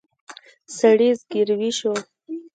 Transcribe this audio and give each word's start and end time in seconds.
سړي 0.77 1.09
زګېروی 1.19 1.69
شو. 1.79 1.93